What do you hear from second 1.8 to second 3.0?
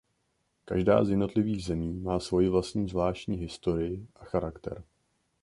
má svoji vlastní